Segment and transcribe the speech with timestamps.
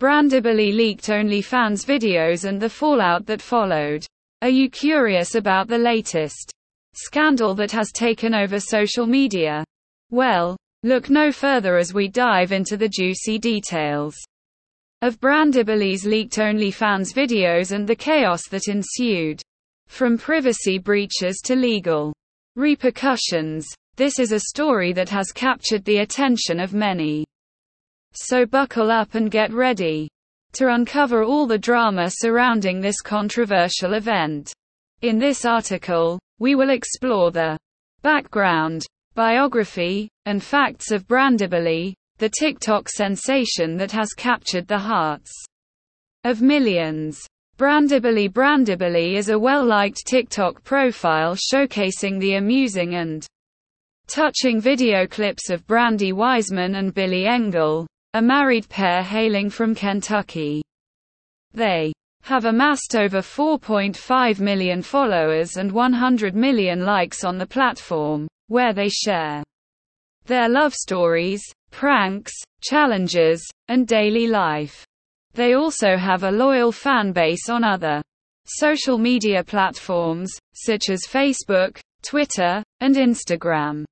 [0.00, 4.06] Brandybilly leaked OnlyFans videos and the fallout that followed.
[4.40, 6.50] Are you curious about the latest
[6.94, 9.62] scandal that has taken over social media?
[10.10, 14.16] Well, look no further as we dive into the juicy details
[15.02, 19.42] of Brandybilly's leaked OnlyFans videos and the chaos that ensued.
[19.88, 22.14] From privacy breaches to legal
[22.56, 27.26] repercussions, this is a story that has captured the attention of many.
[28.12, 30.08] So buckle up and get ready
[30.54, 34.52] to uncover all the drama surrounding this controversial event.
[35.02, 37.56] In this article, we will explore the
[38.02, 45.30] background, biography, and facts of Brandybilly, the TikTok sensation that has captured the hearts
[46.24, 47.20] of millions.
[47.58, 53.24] Brandybilly Brandybilly is a well-liked TikTok profile showcasing the amusing and
[54.08, 60.62] touching video clips of Brandy Wiseman and Billy Engel, a married pair hailing from Kentucky.
[61.52, 61.92] They
[62.22, 68.88] have amassed over 4.5 million followers and 100 million likes on the platform, where they
[68.88, 69.44] share
[70.26, 74.84] their love stories, pranks, challenges, and daily life.
[75.34, 78.02] They also have a loyal fan base on other
[78.44, 83.84] social media platforms, such as Facebook, Twitter, and Instagram.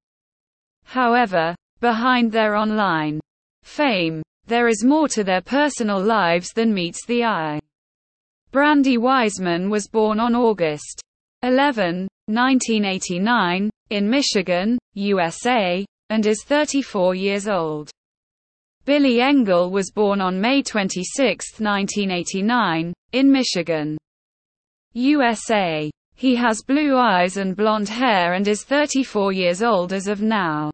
[0.85, 3.21] However, behind their online
[3.69, 7.61] fame, there is more to their personal lives than meets the eye.
[8.51, 11.01] Brandy Wiseman was born on August
[11.43, 17.91] 11, 1989, in Michigan, USA, and is 34 years old.
[18.85, 23.99] Billy Engel was born on May 26, 1989, in Michigan,
[24.95, 25.91] USA.
[26.15, 30.73] He has blue eyes and blonde hair and is 34 years old as of now.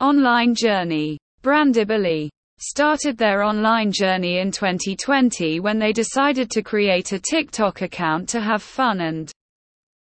[0.00, 1.18] Online journey.
[1.48, 8.28] Brandybilly started their online journey in 2020 when they decided to create a TikTok account
[8.28, 9.32] to have fun and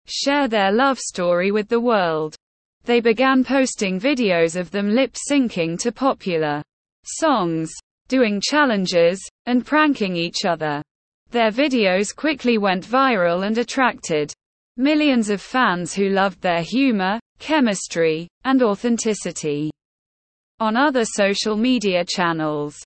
[0.06, 2.34] share their love story with the world.
[2.84, 6.62] They began posting videos of them lip syncing to popular
[7.04, 7.70] songs,
[8.08, 10.80] doing challenges, and pranking each other.
[11.30, 14.32] Their videos quickly went viral and attracted
[14.78, 19.70] millions of fans who loved their humor, chemistry, and authenticity
[20.60, 22.76] on other social media channels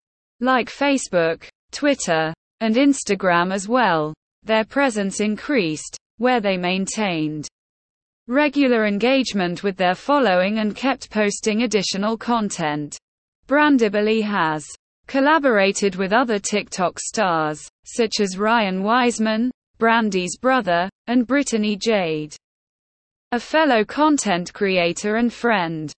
[0.41, 4.15] like Facebook, Twitter, and Instagram as well.
[4.45, 7.49] Their presence increased, where they maintained
[8.27, 12.97] regular engagement with their following and kept posting additional content.
[13.47, 14.67] Brandybilly has
[15.07, 22.37] collaborated with other TikTok stars, such as Ryan Wiseman, Brandy's brother, and Brittany Jade,
[23.33, 25.93] a fellow content creator and friend.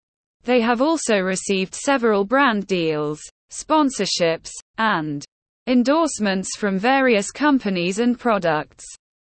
[0.44, 3.20] They have also received several brand deals,
[3.50, 5.24] sponsorships, and
[5.66, 8.84] endorsements from various companies and products.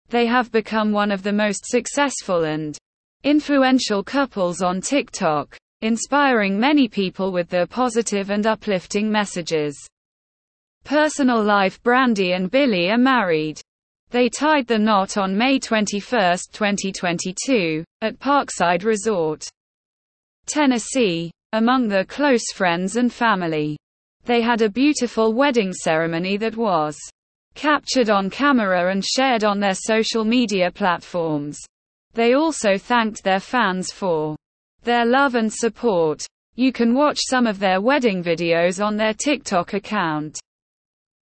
[0.09, 2.77] They have become one of the most successful and
[3.23, 9.75] influential couples on TikTok, inspiring many people with their positive and uplifting messages.
[10.83, 13.59] Personal life Brandy and Billy are married.
[14.11, 19.47] They tied the knot on May 21, 2022, at Parkside Resort.
[20.45, 23.77] Tennessee, among their close friends and family.
[24.25, 26.97] They had a beautiful wedding ceremony that was
[27.53, 31.59] captured on camera and shared on their social media platforms.
[32.13, 34.35] They also thanked their fans for
[34.83, 36.25] their love and support.
[36.55, 40.39] You can watch some of their wedding videos on their TikTok account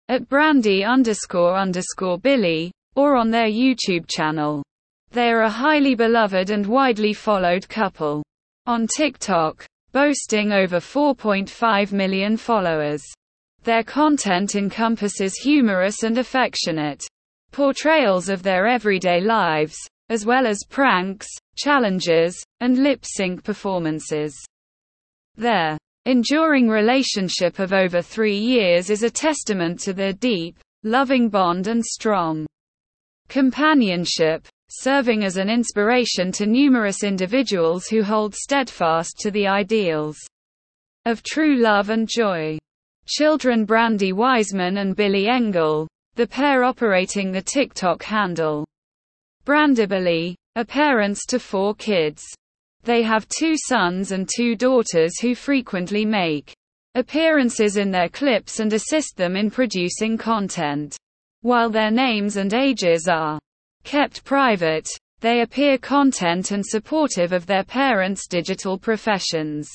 [0.09, 4.63] at brandy underscore underscore Billy, or on their YouTube channel.
[5.11, 8.23] They are a highly beloved and widely followed couple
[8.67, 13.03] on TikTok, boasting over 4.5 million followers.
[13.65, 17.05] Their content encompasses humorous and affectionate
[17.53, 19.77] portrayals of their everyday lives,
[20.09, 24.35] as well as pranks, challenges, and lip sync performances.
[25.37, 31.67] Their enduring relationship of over three years is a testament to their deep, loving bond
[31.67, 32.47] and strong
[33.29, 34.47] companionship,
[34.81, 40.19] serving as an inspiration to numerous individuals who hold steadfast to the ideals
[41.05, 42.57] of true love and joy.
[43.07, 48.65] Children Brandy Wiseman and Billy Engel, the pair operating the TikTok handle.
[49.45, 52.25] Brandybilly, are parents to four kids.
[52.85, 56.53] They have two sons and two daughters who frequently make
[56.95, 60.97] appearances in their clips and assist them in producing content.
[61.41, 63.41] While their names and ages are
[63.85, 64.89] kept private,
[65.21, 69.71] they appear content and supportive of their parents' digital professions.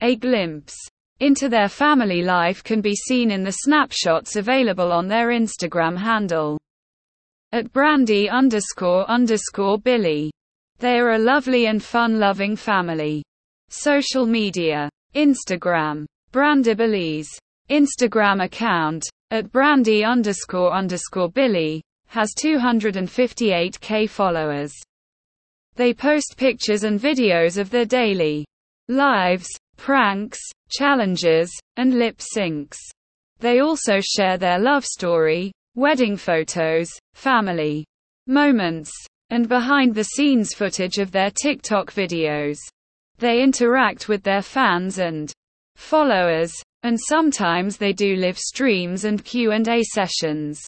[0.00, 0.76] A glimpse
[1.20, 6.58] into their family life can be seen in the snapshots available on their Instagram handle.
[7.52, 10.30] At Brandy underscore underscore Billy.
[10.78, 13.22] They are a lovely and fun-loving family.
[13.70, 14.90] Social media.
[15.14, 16.04] Instagram.
[16.32, 17.28] Brandybilly's
[17.70, 24.72] Instagram account, at Brandy underscore underscore Billy, has 258k followers.
[25.74, 28.46] They post pictures and videos of their daily
[28.88, 30.38] lives, pranks,
[30.70, 32.78] challenges, and lip syncs.
[33.40, 37.84] They also share their love story, wedding photos, family
[38.26, 38.90] moments,
[39.30, 42.58] and behind the scenes footage of their TikTok videos.
[43.18, 45.32] They interact with their fans and
[45.74, 50.64] followers, and sometimes they do live streams and Q&A sessions.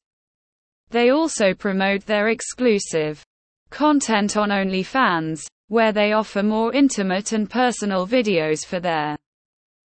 [0.90, 3.22] They also promote their exclusive
[3.70, 9.16] content on OnlyFans, where they offer more intimate and personal videos for their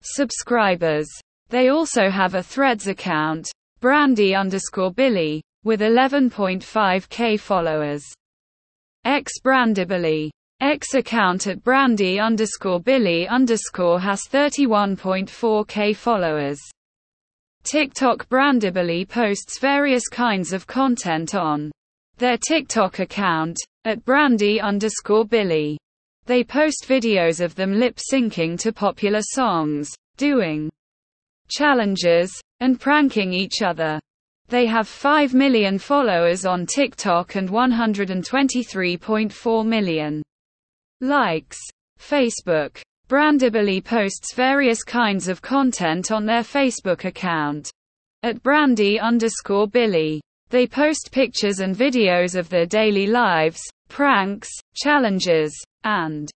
[0.02, 1.08] subscribers.
[1.48, 3.48] They also have a Threads account,
[3.80, 8.04] Brandy underscore Billy, with 11.5k followers.
[9.04, 10.30] X Brandybilly.
[10.60, 16.58] X account at Brandy underscore Billy underscore has 31.4k followers.
[17.68, 21.72] TikTok Brandybilly posts various kinds of content on
[22.16, 25.76] their TikTok account, at Brandy underscore Billy.
[26.26, 30.70] They post videos of them lip syncing to popular songs, doing
[31.48, 33.98] challenges, and pranking each other.
[34.46, 40.22] They have 5 million followers on TikTok and 123.4 million
[41.00, 41.58] likes.
[41.98, 42.80] Facebook.
[43.08, 47.70] Brandybilly posts various kinds of content on their Facebook account.
[48.22, 50.20] At Brandy underscore Billy.
[50.48, 56.28] They post pictures and videos of their daily lives, pranks, challenges, and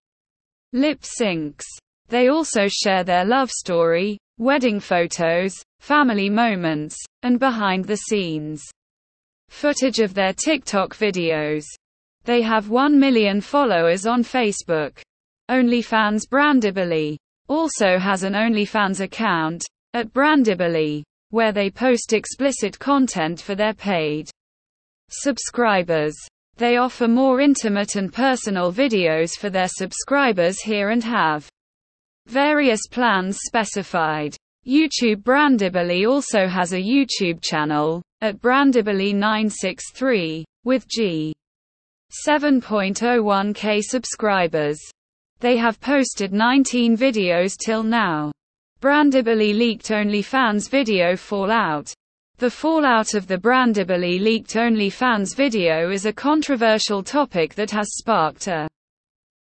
[0.72, 1.64] lip syncs.
[2.08, 8.62] They also share their love story, wedding photos, family moments, and behind the scenes
[9.50, 11.64] footage of their TikTok videos.
[12.24, 15.00] They have 1 million followers on Facebook.
[15.50, 17.16] OnlyFans Brandybilly
[17.48, 19.64] also has an OnlyFans account,
[19.94, 24.30] at Brandybilly, where they post explicit content for their paid
[25.08, 26.14] subscribers.
[26.56, 31.48] They offer more intimate and personal videos for their subscribers here and have
[32.28, 34.36] various plans specified.
[34.64, 41.34] YouTube Brandybilly also has a YouTube channel, at Brandibilly963, with G.
[42.28, 44.78] 7.01k subscribers.
[45.40, 48.30] They have posted 19 videos till now.
[48.82, 51.94] Brandybilly leaked OnlyFans video fallout.
[52.36, 58.48] The fallout of the Brandybilly leaked OnlyFans video is a controversial topic that has sparked
[58.48, 58.68] a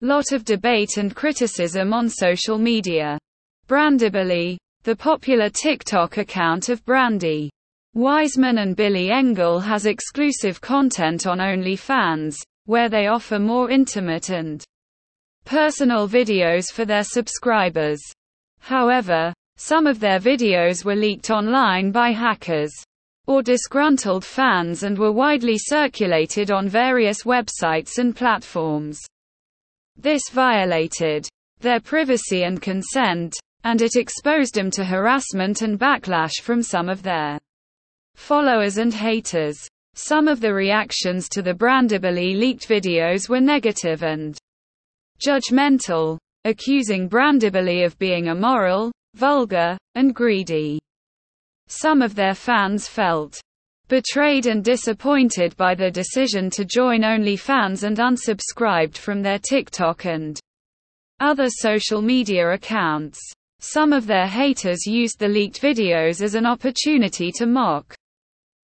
[0.03, 3.19] lot of debate and criticism on social media.
[3.67, 7.49] Brandybilly, the popular TikTok account of Brandy
[7.95, 14.63] Wiseman and Billy Engel has exclusive content on OnlyFans, where they offer more intimate and
[15.47, 18.03] personal videos for their subscribers.
[18.59, 22.75] However, some of their videos were leaked online by hackers
[23.27, 29.01] or disgruntled fans and were widely circulated on various websites and platforms.
[29.97, 31.27] This violated
[31.61, 33.35] their privacy and consent,
[33.65, 37.39] and it exposed them to harassment and backlash from some of their
[38.15, 39.57] followers and haters.
[39.95, 44.37] Some of the reactions to the Brandybilly leaked videos were negative and
[45.19, 50.79] judgmental, accusing Brandybilly of being immoral, vulgar, and greedy.
[51.69, 53.41] Some of their fans felt
[53.89, 60.39] betrayed and disappointed by the decision to join OnlyFans and unsubscribed from their TikTok and
[61.21, 63.19] other social media accounts.
[63.61, 67.95] Some of their haters used the leaked videos as an opportunity to mock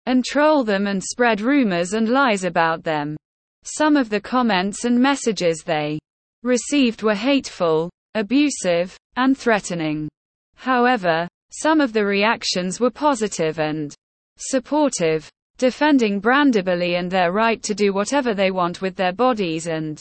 [0.06, 3.16] and troll them and spread rumors and lies about them.
[3.62, 5.98] Some of the comments and messages they
[6.42, 10.08] received were hateful, abusive, and threatening.
[10.56, 13.94] However, some of the reactions were positive and
[14.38, 15.28] supportive,
[15.58, 20.00] defending Brandybilly and their right to do whatever they want with their bodies and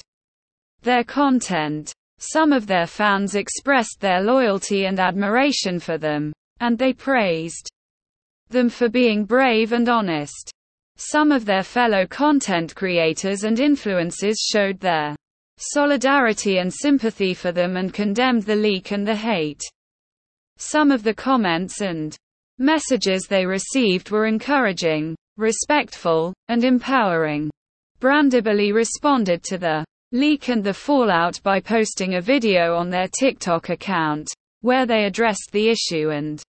[0.81, 1.91] their content.
[2.19, 7.69] Some of their fans expressed their loyalty and admiration for them, and they praised
[8.50, 10.51] them for being brave and honest.
[10.98, 15.15] Some of their fellow content creators and influencers showed their
[15.59, 19.61] solidarity and sympathy for them and condemned the leak and the hate.
[20.57, 22.15] Some of the comments and
[22.57, 27.49] messages they received were encouraging, respectful, and empowering.
[27.99, 33.69] Brandybilly responded to the leak and the fallout by posting a video on their TikTok
[33.69, 34.27] account,
[34.61, 36.41] where they addressed the issue and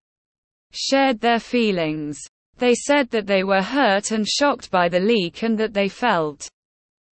[0.72, 2.18] shared their feelings.
[2.58, 6.48] They said that they were hurt and shocked by the leak and that they felt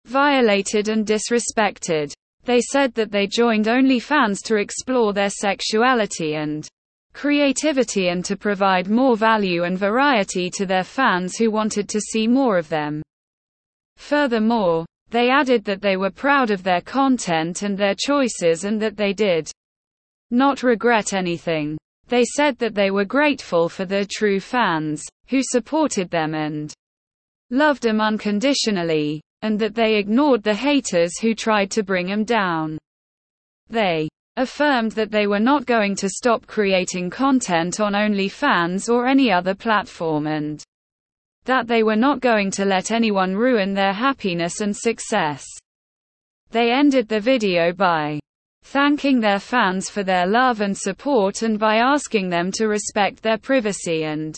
[0.05, 2.11] violated and disrespected.
[2.43, 6.67] They said that they joined OnlyFans to explore their sexuality and
[7.13, 12.27] creativity and to provide more value and variety to their fans who wanted to see
[12.27, 13.01] more of them.
[13.97, 18.97] Furthermore, they added that they were proud of their content and their choices and that
[18.97, 19.51] they did
[20.31, 21.77] not regret anything.
[22.07, 26.73] They said that they were grateful for their true fans, who supported them and
[27.49, 32.77] loved them unconditionally, and that they ignored the haters who tried to bring them down.
[33.69, 39.31] They affirmed that they were not going to stop creating content on OnlyFans or any
[39.31, 40.63] other platform and
[41.45, 45.43] that they were not going to let anyone ruin their happiness and success.
[46.51, 48.19] They ended the video by
[48.63, 53.37] thanking their fans for their love and support and by asking them to respect their
[53.37, 54.37] privacy and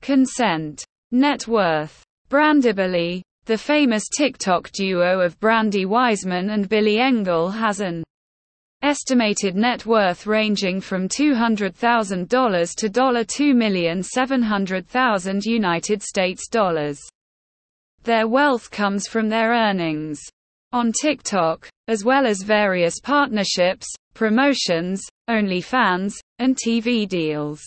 [0.00, 0.84] consent.
[1.12, 2.02] Net worth.
[2.30, 8.02] Brandybilly, the famous TikTok duo of Brandy Wiseman and Billy Engel has an
[8.82, 16.98] estimated net worth ranging from $200,000 to 2,700,000 United States dollars.
[18.02, 20.20] Their wealth comes from their earnings
[20.72, 27.62] on TikTok, as well as various partnerships, promotions, OnlyFans, and TV deals.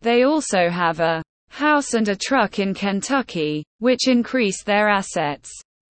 [0.00, 5.50] They also have a house and a truck in Kentucky, which increase their assets.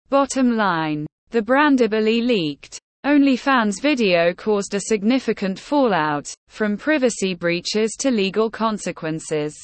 [0.08, 1.06] Bottom line.
[1.30, 9.54] The Brandybilly leaked OnlyFans video caused a significant fallout, from privacy breaches to legal consequences.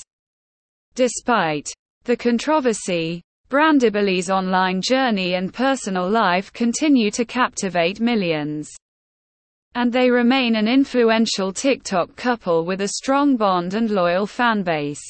[0.94, 1.68] Despite
[2.04, 8.68] the controversy, Brandybilly's online journey and personal life continue to captivate millions.
[9.74, 15.00] And they remain an influential TikTok couple with a strong bond and loyal fanbase.